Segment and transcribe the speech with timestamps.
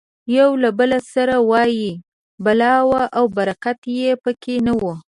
[0.37, 1.91] یو له بل سره وایي
[2.45, 4.83] بلا وه او برکت یې پکې نه و.